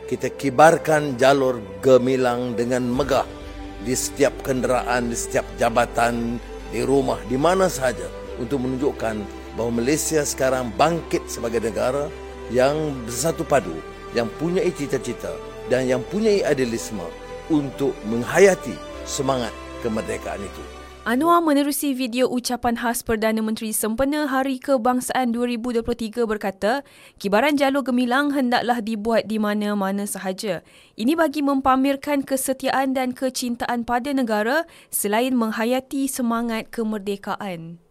Kita 0.08 0.32
kibarkan 0.32 1.20
jalur 1.20 1.60
gemilang 1.84 2.56
dengan 2.56 2.88
megah 2.88 3.41
di 3.82 3.94
setiap 3.94 4.32
kenderaan, 4.46 5.10
di 5.10 5.16
setiap 5.18 5.46
jabatan, 5.58 6.38
di 6.70 6.80
rumah, 6.82 7.18
di 7.26 7.36
mana 7.36 7.66
sahaja 7.68 8.06
untuk 8.38 8.62
menunjukkan 8.62 9.22
bahawa 9.54 9.70
Malaysia 9.82 10.24
sekarang 10.24 10.72
bangkit 10.80 11.28
sebagai 11.28 11.60
negara 11.60 12.08
yang 12.48 12.96
bersatu 13.04 13.44
padu, 13.44 13.76
yang 14.16 14.26
punya 14.40 14.64
cita-cita 14.72 15.32
dan 15.68 15.86
yang 15.86 16.00
punya 16.08 16.32
idealisme 16.48 17.04
untuk 17.52 17.92
menghayati 18.08 18.74
semangat 19.04 19.52
kemerdekaan 19.84 20.40
itu. 20.40 20.81
Anwar 21.02 21.42
menerusi 21.42 21.98
video 21.98 22.30
ucapan 22.30 22.78
khas 22.78 23.02
Perdana 23.02 23.42
Menteri 23.42 23.74
sempena 23.74 24.30
Hari 24.30 24.62
Kebangsaan 24.62 25.34
2023 25.34 25.82
berkata, 26.30 26.86
kibaran 27.18 27.58
jalur 27.58 27.82
gemilang 27.82 28.30
hendaklah 28.30 28.78
dibuat 28.78 29.26
di 29.26 29.34
mana-mana 29.34 30.06
sahaja. 30.06 30.62
Ini 30.94 31.18
bagi 31.18 31.42
mempamerkan 31.42 32.22
kesetiaan 32.22 32.94
dan 32.94 33.18
kecintaan 33.18 33.82
pada 33.82 34.14
negara 34.14 34.62
selain 34.94 35.34
menghayati 35.34 36.06
semangat 36.06 36.70
kemerdekaan. 36.70 37.82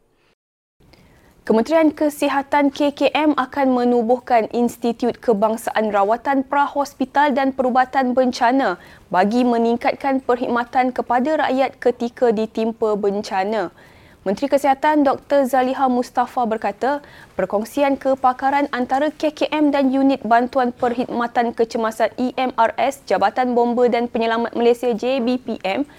Kementerian 1.42 1.90
Kesihatan 1.90 2.70
KKM 2.70 3.34
akan 3.34 3.68
menubuhkan 3.74 4.46
Institut 4.54 5.18
Kebangsaan 5.18 5.90
Rawatan 5.90 6.46
Prahospital 6.46 7.34
dan 7.34 7.50
Perubatan 7.50 8.14
Bencana 8.14 8.78
bagi 9.10 9.42
meningkatkan 9.42 10.22
perkhidmatan 10.22 10.94
kepada 10.94 11.42
rakyat 11.42 11.82
ketika 11.82 12.30
ditimpa 12.30 12.94
bencana. 12.94 13.74
Menteri 14.22 14.54
Kesihatan 14.54 15.02
Dr. 15.02 15.50
Zaliha 15.50 15.90
Mustafa 15.90 16.46
berkata, 16.46 17.02
perkongsian 17.34 17.98
kepakaran 17.98 18.70
antara 18.70 19.10
KKM 19.10 19.74
dan 19.74 19.90
Unit 19.90 20.22
Bantuan 20.22 20.70
Perkhidmatan 20.70 21.58
Kecemasan 21.58 22.14
EMRS 22.22 23.02
Jabatan 23.10 23.58
Bomba 23.58 23.90
dan 23.90 24.06
Penyelamat 24.06 24.54
Malaysia 24.54 24.94
JBPM 24.94 25.90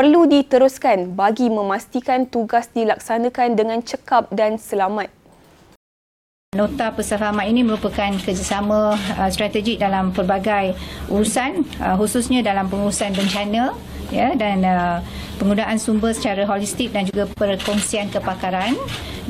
perlu 0.00 0.24
diteruskan 0.24 1.12
bagi 1.12 1.52
memastikan 1.52 2.24
tugas 2.24 2.72
dilaksanakan 2.72 3.52
dengan 3.52 3.84
cekap 3.84 4.32
dan 4.32 4.56
selamat. 4.56 5.12
Nota 6.56 6.88
perseramat 6.88 7.44
ini 7.44 7.60
merupakan 7.60 8.08
kerjasama 8.16 8.96
uh, 8.96 9.28
strategik 9.28 9.76
dalam 9.76 10.08
pelbagai 10.16 10.72
urusan 11.12 11.68
uh, 11.84 12.00
khususnya 12.00 12.40
dalam 12.40 12.72
pengurusan 12.72 13.12
bencana 13.12 13.76
ya 14.10 14.34
dan 14.34 14.62
uh, 14.66 14.98
penggunaan 15.38 15.78
sumber 15.78 16.12
secara 16.12 16.44
holistik 16.44 16.90
dan 16.90 17.06
juga 17.06 17.30
perkongsian 17.32 18.10
kepakaran 18.10 18.74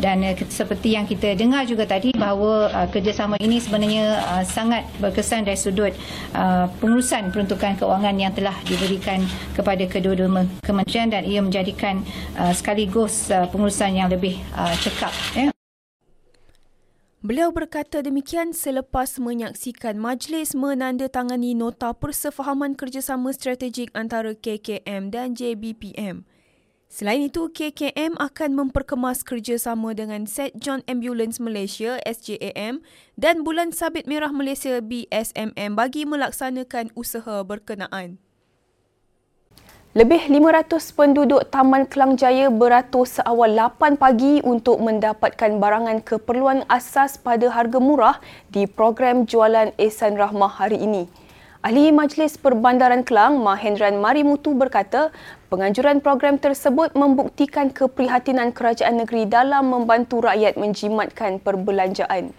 dan 0.01 0.25
uh, 0.25 0.35
seperti 0.49 0.97
yang 0.97 1.05
kita 1.05 1.37
dengar 1.37 1.69
juga 1.69 1.85
tadi 1.87 2.17
bahawa 2.17 2.73
uh, 2.73 2.89
kerjasama 2.89 3.37
ini 3.39 3.61
sebenarnya 3.61 4.19
uh, 4.25 4.45
sangat 4.45 4.89
berkesan 4.99 5.45
dari 5.45 5.61
sudut 5.61 5.93
uh, 6.33 6.67
pengurusan 6.81 7.29
peruntukan 7.31 7.77
keuangan 7.77 8.17
yang 8.17 8.33
telah 8.33 8.57
diberikan 8.65 9.23
kepada 9.53 9.85
kedua-dua 9.87 10.49
kementerian 10.65 11.13
dan 11.13 11.23
ia 11.29 11.45
menjadikan 11.45 12.01
uh, 12.41 12.51
sekaligus 12.57 13.29
uh, 13.29 13.47
pengurusan 13.53 13.95
yang 13.95 14.09
lebih 14.09 14.41
uh, 14.57 14.73
cekap 14.81 15.13
ya. 15.37 15.60
Beliau 17.21 17.53
berkata 17.53 18.01
demikian 18.01 18.57
selepas 18.57 19.21
menyaksikan 19.21 20.01
majlis 20.01 20.57
menandatangani 20.57 21.53
nota 21.53 21.93
persefahaman 21.93 22.73
kerjasama 22.73 23.29
strategik 23.37 23.93
antara 23.93 24.33
KKM 24.33 25.13
dan 25.13 25.37
JBPM. 25.37 26.25
Selain 26.89 27.21
itu, 27.21 27.53
KKM 27.53 28.17
akan 28.17 28.51
memperkemas 28.57 29.21
kerjasama 29.21 29.93
dengan 29.93 30.25
St. 30.25 30.57
John 30.57 30.81
Ambulance 30.89 31.37
Malaysia 31.37 32.01
SJAM 32.09 32.81
dan 33.21 33.45
Bulan 33.45 33.77
Sabit 33.77 34.09
Merah 34.09 34.33
Malaysia 34.33 34.81
BSMM 34.81 35.77
bagi 35.77 36.09
melaksanakan 36.09 36.89
usaha 36.97 37.45
berkenaan. 37.45 38.17
Lebih 40.01 40.33
500 40.33 40.97
penduduk 40.97 41.45
Taman 41.53 41.85
Kelang 41.85 42.17
Jaya 42.17 42.49
beratus 42.49 43.21
seawal 43.21 43.53
8 43.53 44.01
pagi 44.01 44.41
untuk 44.41 44.81
mendapatkan 44.81 45.61
barangan 45.61 46.01
keperluan 46.01 46.65
asas 46.73 47.21
pada 47.21 47.53
harga 47.53 47.77
murah 47.77 48.17
di 48.49 48.65
program 48.65 49.29
jualan 49.29 49.77
Ehsan 49.77 50.17
Rahmah 50.17 50.57
hari 50.57 50.81
ini. 50.81 51.05
Ahli 51.61 51.93
Majlis 51.93 52.41
Perbandaran 52.41 53.05
Kelang, 53.05 53.45
Mahendran 53.45 54.01
Marimutu 54.01 54.57
berkata, 54.57 55.13
penganjuran 55.53 56.01
program 56.01 56.41
tersebut 56.41 56.97
membuktikan 56.97 57.69
keprihatinan 57.69 58.57
kerajaan 58.57 59.05
negeri 59.05 59.29
dalam 59.29 59.69
membantu 59.69 60.25
rakyat 60.25 60.57
menjimatkan 60.57 61.45
perbelanjaan. 61.45 62.33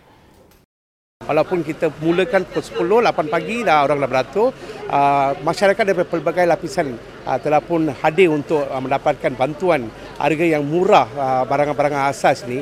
Walaupun 1.30 1.62
kita 1.62 1.94
mulakan 2.02 2.44
pukul 2.50 3.02
10, 3.02 3.14
8 3.14 3.34
pagi 3.34 3.62
dah 3.62 3.86
orang 3.86 4.02
dah 4.02 4.10
beratur, 4.10 4.50
uh, 4.90 5.38
masyarakat 5.46 5.84
dari 5.86 6.02
pelbagai 6.02 6.46
lapisan 6.50 6.98
uh, 7.26 7.38
telah 7.38 7.62
pun 7.62 7.94
hadir 7.94 8.34
untuk 8.34 8.66
uh, 8.66 8.82
mendapatkan 8.82 9.32
bantuan 9.38 9.86
harga 10.18 10.46
yang 10.46 10.62
murah 10.62 11.10
barang-barang 11.50 12.14
asas 12.14 12.46
ni 12.46 12.62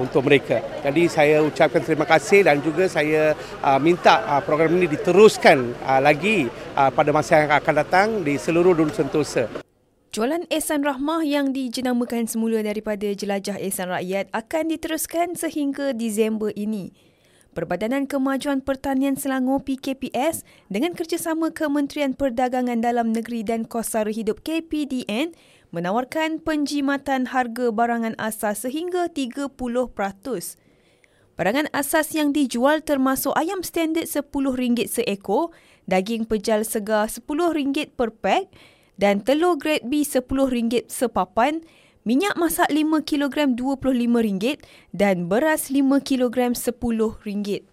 untuk 0.00 0.24
mereka. 0.24 0.64
Jadi 0.80 1.12
saya 1.12 1.44
ucapkan 1.44 1.84
terima 1.84 2.08
kasih 2.08 2.48
dan 2.48 2.64
juga 2.64 2.88
saya 2.88 3.36
minta 3.84 4.40
program 4.40 4.80
ini 4.80 4.88
diteruskan 4.88 5.76
lagi 6.00 6.48
pada 6.72 7.12
masa 7.12 7.44
yang 7.44 7.52
akan 7.52 7.74
datang 7.76 8.08
di 8.24 8.40
seluruh 8.40 8.72
dunia 8.72 8.96
sentosa. 8.96 9.44
Jualan 10.16 10.48
Ehsan 10.48 10.80
Rahmah 10.80 11.28
yang 11.28 11.52
dijenamakan 11.52 12.24
semula 12.24 12.64
daripada 12.64 13.04
Jelajah 13.12 13.60
Ehsan 13.60 13.92
Rakyat 13.92 14.32
akan 14.32 14.64
diteruskan 14.72 15.36
sehingga 15.36 15.92
Disember 15.92 16.56
ini. 16.56 16.88
Perbadanan 17.56 18.04
Kemajuan 18.04 18.60
Pertanian 18.60 19.16
Selangor 19.16 19.64
PKPS 19.64 20.44
dengan 20.68 20.92
kerjasama 20.92 21.48
Kementerian 21.56 22.12
Perdagangan 22.12 22.84
Dalam 22.84 23.16
Negeri 23.16 23.40
dan 23.48 23.64
Kos 23.64 23.96
Sara 23.96 24.12
Hidup 24.12 24.44
KPDN 24.44 25.32
menawarkan 25.72 26.44
penjimatan 26.44 27.32
harga 27.32 27.72
barangan 27.72 28.12
asas 28.20 28.68
sehingga 28.68 29.08
30%. 29.08 29.56
Barangan 31.40 31.72
asas 31.72 32.12
yang 32.12 32.36
dijual 32.36 32.84
termasuk 32.84 33.32
ayam 33.32 33.64
standard 33.64 34.04
RM10 34.04 34.92
seekor, 34.92 35.48
daging 35.88 36.28
pejal 36.28 36.60
segar 36.60 37.08
RM10 37.08 37.96
per 37.96 38.12
pack 38.12 38.52
dan 39.00 39.24
telur 39.24 39.56
grade 39.56 39.88
B 39.88 40.04
RM10 40.04 40.92
sepapan 40.92 41.64
minyak 42.06 42.38
masak 42.38 42.70
5 42.70 43.02
kg 43.02 43.50
RM25 43.50 44.62
dan 44.94 45.26
beras 45.26 45.74
5 45.74 45.82
kg 46.06 46.54
RM10. 46.54 47.66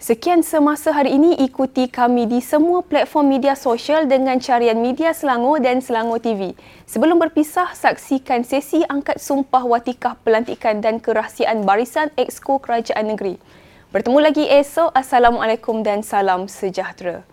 Sekian 0.00 0.40
semasa 0.40 0.96
hari 0.96 1.12
ini 1.18 1.36
ikuti 1.44 1.84
kami 1.84 2.24
di 2.24 2.40
semua 2.40 2.80
platform 2.80 3.36
media 3.36 3.52
sosial 3.52 4.08
dengan 4.08 4.40
carian 4.40 4.80
Media 4.80 5.12
Selangor 5.12 5.60
dan 5.60 5.84
Selangor 5.84 6.24
TV. 6.24 6.56
Sebelum 6.88 7.20
berpisah, 7.20 7.76
saksikan 7.76 8.40
sesi 8.40 8.80
angkat 8.88 9.20
sumpah 9.20 9.60
watikah 9.60 10.16
pelantikan 10.24 10.80
dan 10.80 11.04
kerahsiaan 11.04 11.68
barisan 11.68 12.08
Exco 12.16 12.56
Kerajaan 12.56 13.12
Negeri. 13.12 13.36
Bertemu 13.92 14.18
lagi 14.24 14.48
esok. 14.48 14.88
Assalamualaikum 14.96 15.84
dan 15.84 16.00
salam 16.00 16.48
sejahtera. 16.48 17.26